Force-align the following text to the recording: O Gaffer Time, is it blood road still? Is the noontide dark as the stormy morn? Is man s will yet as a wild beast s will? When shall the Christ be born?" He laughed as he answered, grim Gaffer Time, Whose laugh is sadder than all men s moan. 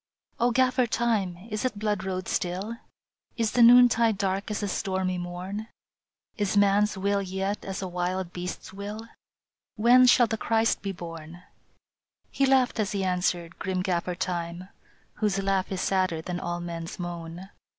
O 0.39 0.49
Gaffer 0.49 0.87
Time, 0.87 1.37
is 1.51 1.63
it 1.63 1.77
blood 1.77 2.03
road 2.03 2.27
still? 2.27 2.77
Is 3.37 3.51
the 3.51 3.61
noontide 3.61 4.17
dark 4.17 4.49
as 4.49 4.61
the 4.61 4.67
stormy 4.67 5.19
morn? 5.19 5.67
Is 6.37 6.57
man 6.57 6.81
s 6.85 6.97
will 6.97 7.21
yet 7.21 7.63
as 7.63 7.83
a 7.83 7.87
wild 7.87 8.33
beast 8.33 8.61
s 8.61 8.73
will? 8.73 9.07
When 9.75 10.07
shall 10.07 10.25
the 10.25 10.37
Christ 10.37 10.81
be 10.81 10.91
born?" 10.91 11.43
He 12.31 12.47
laughed 12.47 12.79
as 12.79 12.93
he 12.93 13.03
answered, 13.03 13.59
grim 13.59 13.83
Gaffer 13.83 14.15
Time, 14.15 14.69
Whose 15.17 15.37
laugh 15.37 15.71
is 15.71 15.81
sadder 15.81 16.19
than 16.23 16.39
all 16.39 16.59
men 16.61 16.85
s 16.85 16.97
moan. 16.97 17.49